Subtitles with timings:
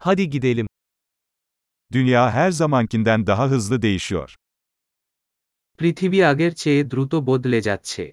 [0.00, 0.66] Hadi gidelim.
[1.92, 4.34] Dünya her zamankinden daha hızlı değişiyor.
[5.78, 8.12] পৃথিবী আগের চেয়ে দ্রুত বদলে যাচ্ছে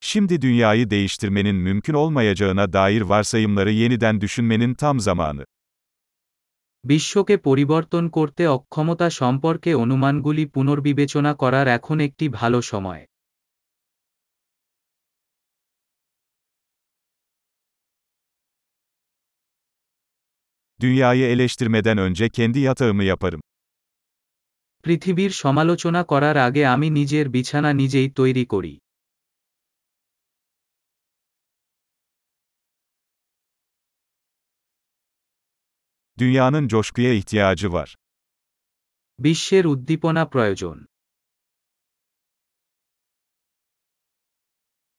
[0.00, 5.44] Şimdi dünyayı değiştirmenin mümkün olmayacağına dair varsayımları yeniden düşünmenin tam zamanı.
[6.84, 13.02] বিশ্বকে পরিবর্তন করতে অক্ষমতা সম্পর্কে অনুমানগুলি পুনর্বিবেচনা করার এখন একটি ভালো সময়
[20.81, 23.41] Dünyayı eleştirmeden önce kendi yatağımı yaparım.
[24.85, 28.73] পৃথিবীর সমালোচনা করার আগে আমি নিজের বিছানা নিজেই তৈরি করি
[36.17, 37.89] Dünyanın coşkuya ihtiyacı var.
[39.19, 40.77] বিশ্বের উদ্দীপনা প্রয়োজন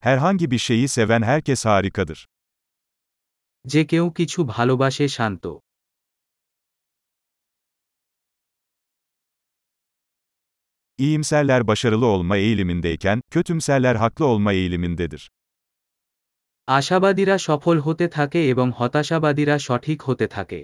[0.00, 2.28] Herhangi bir şeyi seven herkes harikadır.
[3.64, 5.44] যে কেউ কিছু ভালোবাসে শান্ত
[10.98, 15.30] İyimserler başarılı olma eğilimindeyken, kötümserler haklı olma eğilimindedir.
[16.68, 20.60] আশাবাদীরা সফল হতে থাকে এবং হতাশাবাদীরা সঠিক হতে থাকে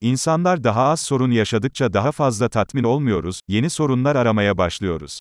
[0.00, 5.18] İnsanlar daha az sorun yaşadıkça daha fazla tatmin olmuyoruz, yeni sorunlar aramaya başlıyoruz.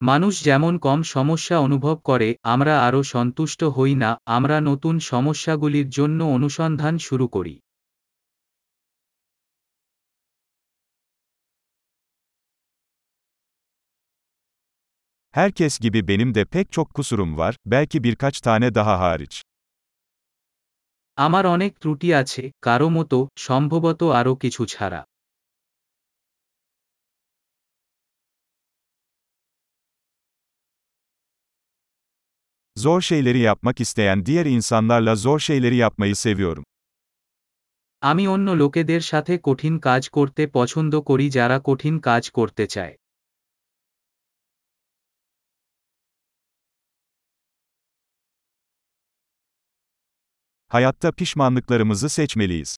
[0.00, 6.20] মানুষ যেমন কম সমস্যা অনুভব করে আমরা আরও সন্তুষ্ট হই না আমরা নতুন সমস্যাগুলির জন্য
[6.36, 7.54] অনুসন্ধান শুরু করি
[15.34, 19.34] Herkes gibi benim de pek çok kusurum var, belki birkaç tane daha hariç.
[21.18, 25.00] আমার অনেক ত্রুটি আছে কারও মতো সম্ভবত আরও কিছু ছাড়া
[32.77, 36.63] Zor şeyleri yapmak isteyen diğer insanlarla zor şeyleri yapmayı seviyorum.
[38.01, 42.95] আমি অন্য লোকেদের সাথে কঠিন কাজ করতে পছন্দ করি যারা কঠিন কাজ করতে চায়
[50.71, 52.75] Hayatta pişmanlıklarımızı seçmeliyiz.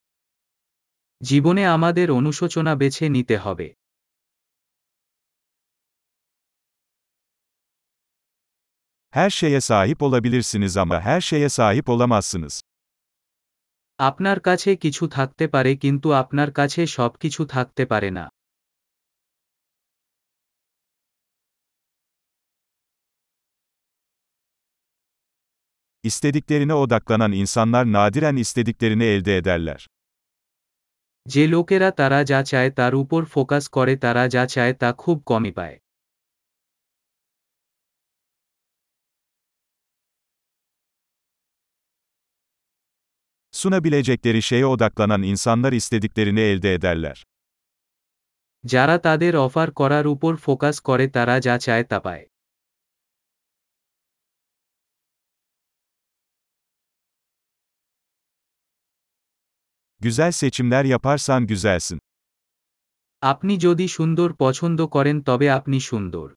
[1.21, 3.67] জীবনে আমাদের অনুশোচনা বেছে নিতে হবে
[9.11, 12.61] Her şeye sahip olabilirsiniz ama her şeye sahip olamazsınız.
[13.99, 18.25] আপনার কাছে কিছু থাকতে পারে কিন্তু আপনার কাছে সব কিছু থাকতে পারে না
[26.03, 29.87] İstediklerine odaklanan insanlar nadiren istediklerini elde ederler.
[31.25, 35.51] যে লোকেরা তারা যা চায় তার উপর ফোকাস করে তারা যা চায় তা খুব কমই
[35.51, 35.75] পায়
[43.57, 47.23] Sunabilecekleri şeye odaklanan insanlar istediklerini elde ederler.
[48.63, 52.25] যারা তাদের অফার করার উপর ফোকাস করে তারা যা চায় তা পায়
[60.01, 61.99] Güzel seçimler yaparsan güzelsin.
[63.21, 66.27] আপনি যদি সুন্দর পছন্দ করেন তবে আপনি সুন্দর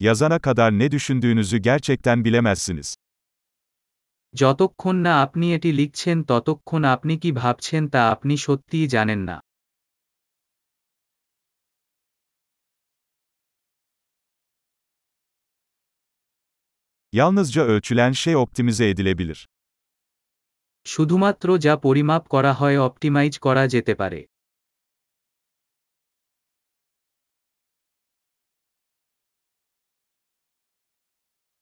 [0.00, 2.94] Yazana kadar ne düşündüğünüzü gerçekten bilemezsiniz.
[4.34, 9.36] যতক্ষণ না আপনি এটি লিখছেন ততক্ষণ আপনি কি ভাবছেন তা আপনি সত্যিই জানেন না
[17.12, 19.38] Yalnızca ölçülen şey optimize edilebilir.
[20.86, 24.20] শুধুমাত্র যা পরিমাপ করা হয় অপটিমাইজ করা যেতে পারে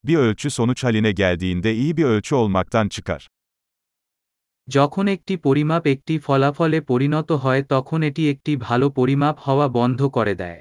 [0.04, 3.28] Bir ölçü sonuç haline geldiğinde iyi bir ölçü olmaktan çıkar.
[4.68, 10.34] যখন একটি পরিমাপ একটি ফলাফলে পরিণত হয় তখন এটি একটি ভালো পরিমাপ হওয়া বন্ধ করে
[10.38, 10.60] দেয়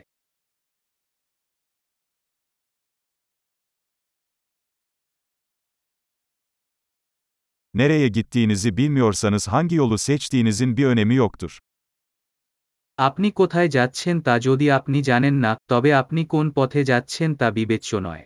[7.73, 11.51] Nereye gittiğinizi bilmiyorsanız hangi yolu seçtiğinizin bir önemi yoktur.
[12.99, 17.91] আপনি কোথায় যাচ্ছেন তা যদি আপনি জানেন না তবে আপনি কোন পথে যাচ্ছেন তা বিবেচ্য
[18.07, 18.23] নয়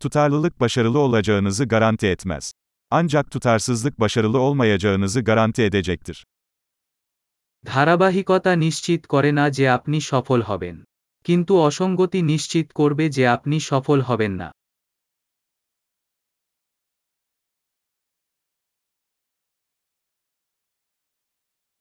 [0.00, 2.52] Tutarlılık başarılı olacağınızı garanti etmez.
[2.90, 6.26] Ancak tutarsızlık başarılı olmayacağınızı garanti edecektir.
[7.64, 10.76] ধারাবাহিকতা নিশ্চিত করে না যে আপনি সফল হবেন
[11.24, 14.48] কিন্তু অসঙ্গতি নিশ্চিত করবে যে আপনি সফল হবেন না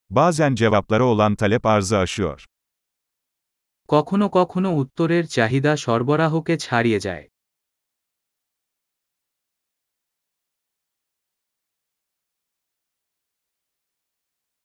[0.09, 2.39] Bazen cevaplara olan talep arzı aşıyor.
[3.89, 7.25] কখনো কখনো উত্তরের চাহিদা সরবরাহকে ছাড়িয়ে যায়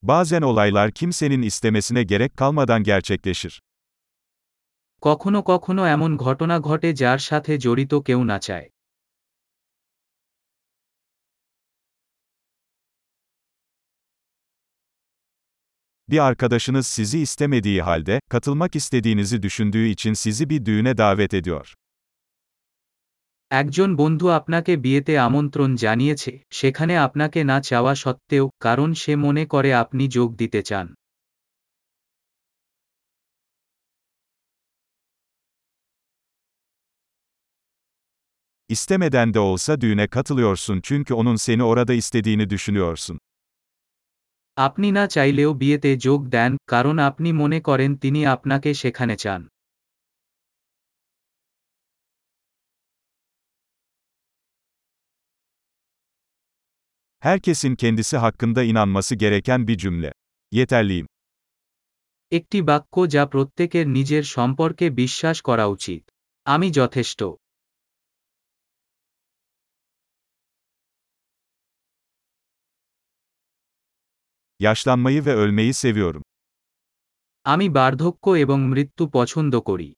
[0.04, 3.60] Bazen olaylar kimsenin istemesine gerek kalmadan gerçekleşir.
[5.02, 8.68] কখনো কখনো এমন ঘটনা ঘটে যার সাথে জড়িত কেউ না চায়
[16.10, 21.74] Bir arkadaşınız sizi istemediği halde, katılmak istediğinizi düşündüğü için sizi bir düğüne davet ediyor.
[23.55, 29.69] একজন বন্ধু আপনাকে বিয়েতে আমন্ত্রণ জানিয়েছে সেখানে আপনাকে না চাওয়া সত্ত্বেও কারণ সে মনে করে
[29.73, 30.87] আপনি যোগ দিতে চান
[38.69, 43.17] İstemeden de olsa düğüne katılıyorsun çünkü onun seni orada istediğini düşünüyorsun.
[44.57, 49.41] আপনি না চাইলেও বিয়েতে যোগ দেন কারণ আপনি মনে করেন তিনি আপনাকে সেখানে চান
[57.24, 60.12] Herkesin kendisi hakkında inanması gereken bir cümle.
[60.52, 61.06] Yeterliyim.
[62.32, 66.02] একটি বাক্য যা প্রত্যেকের নিজের সম্পর্কে বিশ্বাস করা উচিত
[66.46, 67.20] আমি যথেষ্ট
[74.60, 76.22] Yaşlanmayı ve ölmeyi seviyorum.
[77.46, 79.88] আমি বার্ধক্য এবং মৃত্যু পছন্দ করি